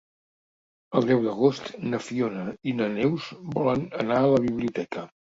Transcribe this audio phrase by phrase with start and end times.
[0.99, 5.05] El deu d'agost na Fiona i na Neus volen anar a la biblioteca.